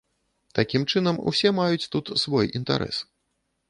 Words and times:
Такім 0.59 0.87
чынам, 0.93 1.21
усе 1.33 1.53
маюць 1.61 1.87
тут 1.95 2.05
свой 2.25 2.53
інтарэс. 2.63 2.97